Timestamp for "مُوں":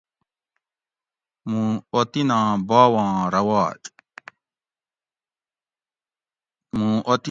1.49-1.71